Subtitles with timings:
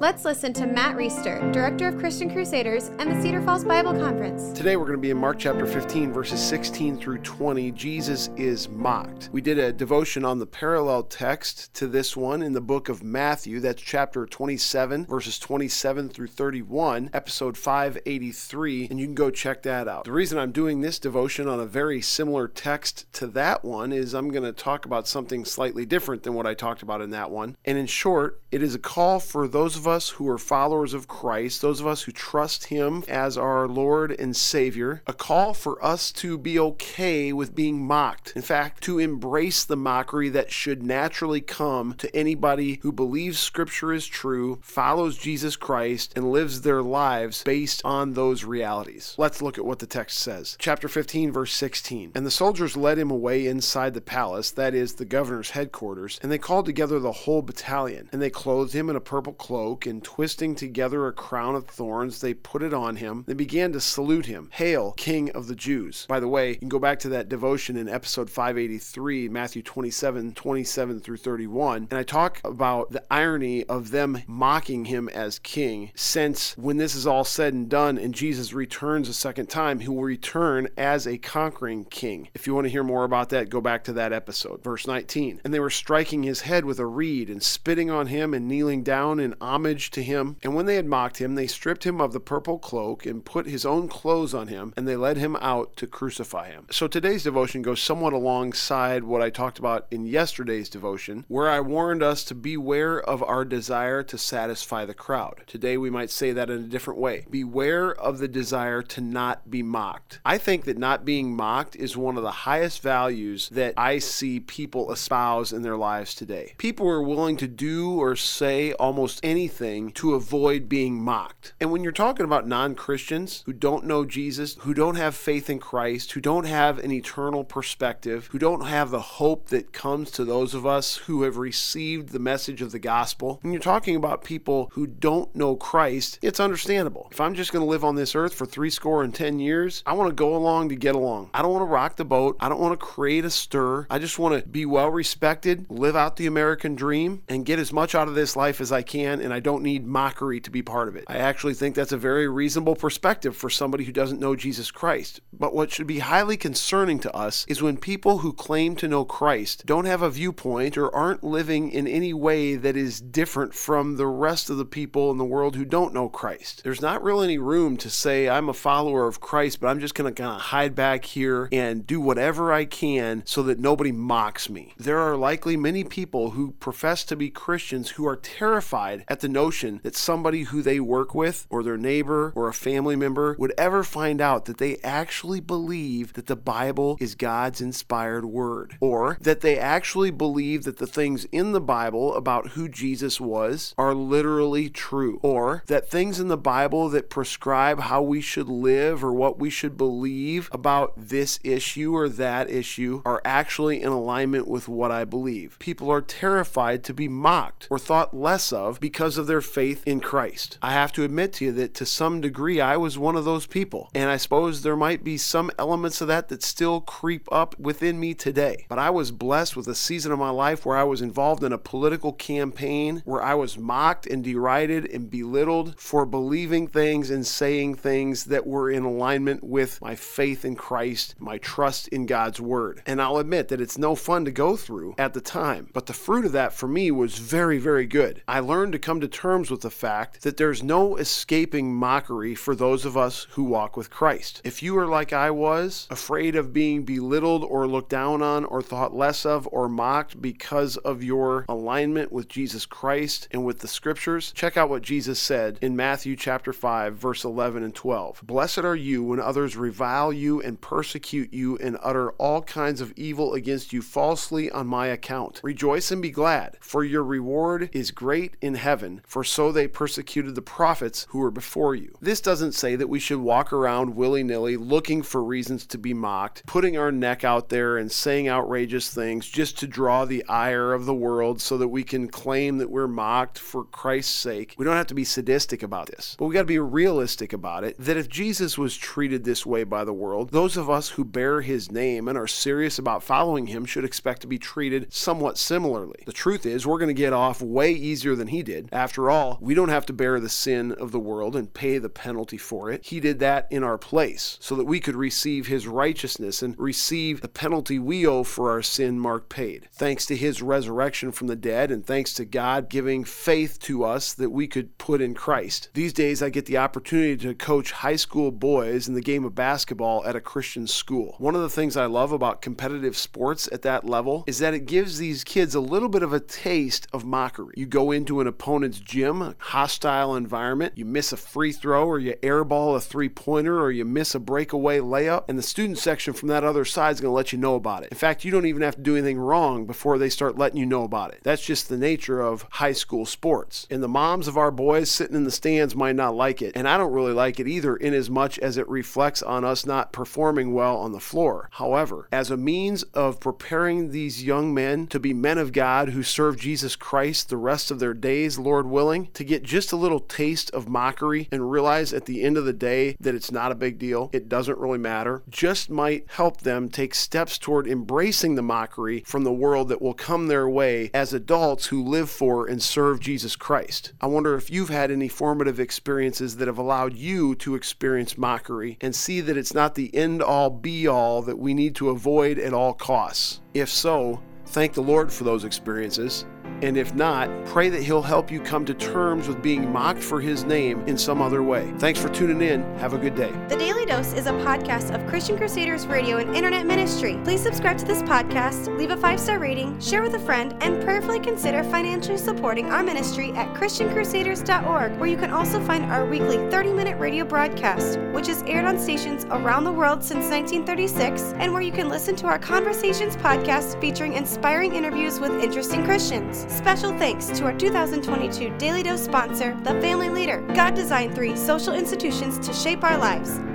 [0.00, 4.52] Let's listen to Matt Reisetter, Director of Christian Crusaders and the Cedar Falls Bible Conference.
[4.52, 7.72] Today we're going to be in Mark chapter 15, verses 16 through 20.
[7.72, 9.28] Jesus is mocked.
[9.32, 13.02] We did a devotion on the parallel text to this one in the book of
[13.02, 13.58] Matthew.
[13.58, 19.88] That's chapter 27, verses 27 through 31, episode 583, and you can go check that
[19.88, 20.04] out.
[20.04, 24.14] The reason I'm doing this devotion on a very similar text to that one is
[24.14, 27.32] I'm going to talk about something slightly different than what I talked about in that
[27.32, 27.56] one.
[27.64, 31.08] And in short, it is a call for those of us who are followers of
[31.08, 35.82] Christ, those of us who trust Him as our Lord and Savior, a call for
[35.84, 38.32] us to be okay with being mocked.
[38.36, 43.92] In fact, to embrace the mockery that should naturally come to anybody who believes Scripture
[43.92, 49.14] is true, follows Jesus Christ, and lives their lives based on those realities.
[49.18, 50.56] Let's look at what the text says.
[50.58, 52.12] Chapter 15, verse 16.
[52.14, 56.30] And the soldiers led him away inside the palace, that is, the governor's headquarters, and
[56.30, 60.02] they called together the whole battalion, and they clothed him in a purple cloak and
[60.02, 63.24] twisting together a crown of thorns, they put it on him.
[63.26, 64.48] They began to salute him.
[64.52, 66.06] Hail, King of the Jews.
[66.08, 70.34] By the way, you can go back to that devotion in episode 583, Matthew 27,
[70.34, 71.88] 27 through 31.
[71.90, 76.94] And I talk about the irony of them mocking him as king, since when this
[76.94, 81.06] is all said and done and Jesus returns a second time, he will return as
[81.06, 82.28] a conquering king.
[82.34, 84.62] If you want to hear more about that, go back to that episode.
[84.62, 85.40] Verse 19.
[85.44, 88.82] And they were striking his head with a reed and spitting on him and kneeling
[88.82, 90.36] down in homage homage to him.
[90.42, 93.46] And when they had mocked him, they stripped him of the purple cloak and put
[93.46, 96.66] his own clothes on him, and they led him out to crucify him.
[96.70, 101.60] So today's devotion goes somewhat alongside what I talked about in yesterday's devotion, where I
[101.60, 105.42] warned us to beware of our desire to satisfy the crowd.
[105.46, 107.26] Today we might say that in a different way.
[107.28, 110.20] Beware of the desire to not be mocked.
[110.24, 114.40] I think that not being mocked is one of the highest values that I see
[114.40, 116.54] people espouse in their lives today.
[116.58, 121.52] People are willing to do or say almost anything anything to avoid being mocked.
[121.60, 125.50] And when you're talking about non Christians who don't know Jesus, who don't have faith
[125.50, 130.10] in Christ, who don't have an eternal perspective, who don't have the hope that comes
[130.12, 133.96] to those of us who have received the message of the gospel, when you're talking
[133.96, 137.08] about people who don't know Christ, it's understandable.
[137.10, 139.82] If I'm just going to live on this earth for three score and ten years,
[139.86, 141.30] I want to go along to get along.
[141.34, 142.36] I don't want to rock the boat.
[142.40, 143.86] I don't want to create a stir.
[143.90, 147.72] I just want to be well respected, live out the American dream, and get as
[147.72, 149.20] much out of this life as I can.
[149.20, 151.04] And I don't need mockery to be part of it.
[151.06, 155.20] I actually think that's a very reasonable perspective for somebody who doesn't know Jesus Christ.
[155.32, 159.04] But what should be highly concerning to us is when people who claim to know
[159.04, 163.96] Christ don't have a viewpoint or aren't living in any way that is different from
[163.96, 166.62] the rest of the people in the world who don't know Christ.
[166.64, 169.94] There's not really any room to say, I'm a follower of Christ, but I'm just
[169.94, 173.92] going to kind of hide back here and do whatever I can so that nobody
[173.92, 174.74] mocks me.
[174.76, 179.27] There are likely many people who profess to be Christians who are terrified at the
[179.28, 183.52] notion that somebody who they work with, or their neighbor, or a family member would
[183.58, 189.18] ever find out that they actually believe that the Bible is God's inspired word, or
[189.20, 193.94] that they actually believe that the things in the Bible about who Jesus was are
[193.94, 199.12] literally true, or that things in the Bible that prescribe how we should live or
[199.12, 204.68] what we should believe about this issue or that issue are actually in alignment with
[204.68, 205.58] what I believe.
[205.58, 210.00] People are terrified to be mocked or thought less of because of their faith in
[210.00, 210.58] Christ.
[210.62, 213.46] I have to admit to you that to some degree I was one of those
[213.46, 213.90] people.
[213.94, 218.00] And I suppose there might be some elements of that that still creep up within
[218.00, 218.66] me today.
[218.68, 221.52] But I was blessed with a season of my life where I was involved in
[221.52, 227.26] a political campaign where I was mocked and derided and belittled for believing things and
[227.26, 232.40] saying things that were in alignment with my faith in Christ, my trust in God's
[232.40, 232.82] word.
[232.86, 235.92] And I'll admit that it's no fun to go through at the time, but the
[235.92, 238.22] fruit of that for me was very, very good.
[238.28, 242.54] I learned to come to terms with the fact that there's no escaping mockery for
[242.54, 244.40] those of us who walk with Christ.
[244.44, 248.62] If you are like I was, afraid of being belittled or looked down on or
[248.62, 253.68] thought less of or mocked because of your alignment with Jesus Christ and with the
[253.68, 258.22] scriptures, check out what Jesus said in Matthew chapter 5 verse 11 and 12.
[258.24, 262.92] Blessed are you when others revile you and persecute you and utter all kinds of
[262.96, 265.40] evil against you falsely on my account.
[265.42, 270.34] Rejoice and be glad, for your reward is great in heaven for so they persecuted
[270.34, 271.96] the prophets who were before you.
[272.00, 275.94] This doesn't say that we should walk around willy nilly looking for reasons to be
[275.94, 280.72] mocked, putting our neck out there and saying outrageous things just to draw the ire
[280.72, 284.54] of the world so that we can claim that we're mocked for Christ's sake.
[284.58, 287.64] We don't have to be sadistic about this, but we got to be realistic about
[287.64, 291.04] it that if Jesus was treated this way by the world, those of us who
[291.04, 295.38] bear his name and are serious about following him should expect to be treated somewhat
[295.38, 296.02] similarly.
[296.06, 298.68] The truth is, we're going to get off way easier than he did.
[298.72, 301.88] After all, we don't have to bear the sin of the world and pay the
[301.88, 302.86] penalty for it.
[302.86, 307.20] He did that in our place so that we could receive his righteousness and receive
[307.20, 309.68] the penalty we owe for our sin Mark paid.
[309.72, 314.14] Thanks to his resurrection from the dead and thanks to God giving faith to us
[314.14, 315.70] that we could put in Christ.
[315.74, 319.34] These days I get the opportunity to coach high school boys in the game of
[319.34, 321.16] basketball at a Christian school.
[321.18, 324.66] One of the things I love about competitive sports at that level is that it
[324.66, 327.54] gives these kids a little bit of a taste of mockery.
[327.56, 332.14] You go into an opponent's gym, hostile environment, you miss a free throw or you
[332.22, 336.28] airball a three pointer or you miss a breakaway layup, and the student section from
[336.28, 337.90] that other side is going to let you know about it.
[337.90, 340.66] In fact, you don't even have to do anything wrong before they start letting you
[340.66, 341.20] know about it.
[341.22, 343.66] That's just the nature of high school sports.
[343.70, 346.68] And the moms of our boys sitting in the stands might not like it, and
[346.68, 349.92] I don't really like it either, in as much as it reflects on us not
[349.92, 351.48] performing well on the floor.
[351.52, 356.02] However, as a means of preparing these young men to be men of God who
[356.02, 360.00] serve Jesus Christ the rest of their days, Lord willing, to get just a little
[360.00, 363.56] taste of mockery and realize at the end of the day that it's not a
[363.56, 368.42] big deal, it doesn't really matter, just might help them take steps toward embracing the
[368.42, 372.62] mockery from the world that will come their way as adults who live for and
[372.62, 373.92] serve Jesus Christ.
[374.00, 378.78] I wonder if you've had any formative experiences that have allowed you to experience mockery
[378.80, 382.38] and see that it's not the end all be all that we need to avoid
[382.38, 383.40] at all costs.
[383.54, 386.24] If so, thank the Lord for those experiences
[386.62, 390.20] and if not, pray that He'll help you come to terms with being mocked for
[390.20, 391.72] His name in some other way.
[391.78, 392.62] Thanks for tuning in.
[392.78, 393.32] Have a good day.
[393.48, 397.18] The Daily Dose is a podcast of Christian Crusaders Radio and Internet Ministry.
[397.24, 400.82] Please subscribe to this podcast, leave a five star rating, share with a friend, and
[400.82, 406.36] prayerfully consider financially supporting our ministry at ChristianCrusaders.org, where you can also find our weekly
[406.50, 411.52] 30 minute radio broadcast, which is aired on stations around the world since 1936, and
[411.52, 416.46] where you can listen to our Conversations podcast featuring inspiring interviews with interesting Christians.
[416.48, 420.40] Special thanks to our 2022 Daily Dose sponsor, The Family Leader.
[420.54, 423.38] God designed three social institutions to shape our lives